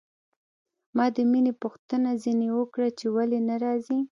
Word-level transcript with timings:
ما 0.95 1.05
د 1.15 1.17
مينې 1.31 1.53
پوښتنه 1.63 2.09
ځنې 2.23 2.49
وکړه 2.57 2.87
چې 2.97 3.05
ولې 3.15 3.39
نه 3.49 3.55
راځي. 3.63 3.99